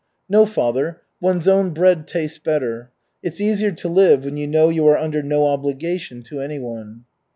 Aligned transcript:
"No, 0.27 0.47
father, 0.47 0.99
one's 1.21 1.47
own 1.47 1.75
bread 1.75 2.07
tastes 2.07 2.39
better. 2.39 2.89
It's 3.21 3.39
easier 3.39 3.71
to 3.73 3.87
live 3.87 4.25
when 4.25 4.35
you 4.35 4.47
know 4.47 4.69
you 4.69 4.87
are 4.87 4.97
under 4.97 5.21
no 5.21 5.45
obligations 5.45 6.27
to 6.29 6.41
anyone." 6.41 7.05